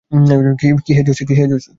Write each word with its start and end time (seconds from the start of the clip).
কিহে, 0.85 1.01
যোশি! 1.07 1.23